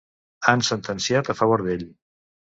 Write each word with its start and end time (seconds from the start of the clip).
Han 0.51 0.63
sentenciat 0.69 1.29
a 1.33 1.35
favor 1.41 1.63
d'ell. 1.67 1.85